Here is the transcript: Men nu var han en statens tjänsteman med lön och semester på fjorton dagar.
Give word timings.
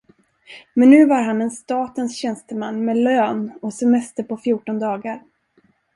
Men 0.73 0.89
nu 0.91 1.05
var 1.05 1.21
han 1.21 1.41
en 1.41 1.51
statens 1.51 2.17
tjänsteman 2.17 2.85
med 2.85 2.97
lön 2.97 3.51
och 3.61 3.73
semester 3.73 4.23
på 4.23 4.37
fjorton 4.37 4.79
dagar. 4.79 5.21